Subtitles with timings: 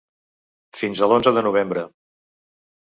[0.79, 1.87] Fins a l’onze de novembre.